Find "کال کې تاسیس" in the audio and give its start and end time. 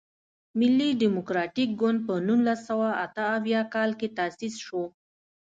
3.73-4.53